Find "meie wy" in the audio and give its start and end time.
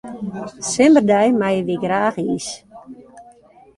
1.39-1.75